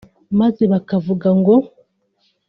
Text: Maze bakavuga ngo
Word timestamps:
Maze 0.39 0.63
bakavuga 0.71 1.27
ngo 1.39 1.55